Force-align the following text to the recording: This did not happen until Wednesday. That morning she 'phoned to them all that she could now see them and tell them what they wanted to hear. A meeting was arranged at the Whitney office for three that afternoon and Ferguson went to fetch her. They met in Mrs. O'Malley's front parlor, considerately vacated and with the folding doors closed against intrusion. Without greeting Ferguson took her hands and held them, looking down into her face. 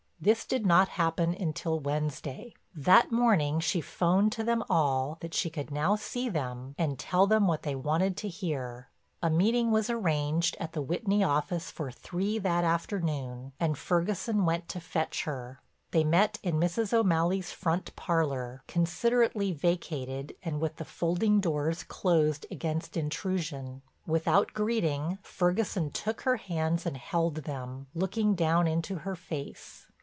This 0.23 0.45
did 0.45 0.67
not 0.67 0.87
happen 0.99 1.33
until 1.33 1.79
Wednesday. 1.79 2.53
That 2.75 3.11
morning 3.11 3.59
she 3.59 3.81
'phoned 3.81 4.31
to 4.33 4.43
them 4.43 4.63
all 4.69 5.17
that 5.19 5.33
she 5.33 5.49
could 5.49 5.71
now 5.71 5.95
see 5.95 6.29
them 6.29 6.75
and 6.77 6.99
tell 6.99 7.25
them 7.25 7.47
what 7.47 7.63
they 7.63 7.73
wanted 7.73 8.15
to 8.17 8.27
hear. 8.27 8.89
A 9.23 9.31
meeting 9.31 9.71
was 9.71 9.89
arranged 9.89 10.55
at 10.59 10.73
the 10.73 10.81
Whitney 10.83 11.23
office 11.23 11.71
for 11.71 11.89
three 11.89 12.37
that 12.37 12.63
afternoon 12.63 13.53
and 13.59 13.75
Ferguson 13.79 14.45
went 14.45 14.69
to 14.69 14.79
fetch 14.79 15.23
her. 15.23 15.59
They 15.89 16.03
met 16.03 16.37
in 16.43 16.59
Mrs. 16.59 16.93
O'Malley's 16.93 17.51
front 17.51 17.95
parlor, 17.95 18.61
considerately 18.67 19.51
vacated 19.53 20.35
and 20.43 20.61
with 20.61 20.75
the 20.75 20.85
folding 20.85 21.39
doors 21.39 21.81
closed 21.81 22.45
against 22.51 22.95
intrusion. 22.95 23.81
Without 24.05 24.53
greeting 24.53 25.17
Ferguson 25.23 25.89
took 25.89 26.21
her 26.21 26.37
hands 26.37 26.85
and 26.85 26.97
held 26.97 27.37
them, 27.37 27.87
looking 27.95 28.35
down 28.35 28.67
into 28.67 28.97
her 28.99 29.15
face. 29.15 29.87